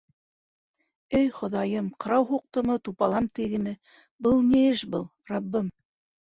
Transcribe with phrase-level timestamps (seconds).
[1.19, 3.75] —Эй Хоҙайым, ҡырау һуҡтымы, тупалам тейҙеме,
[4.29, 5.71] был ни эш был, Раббым.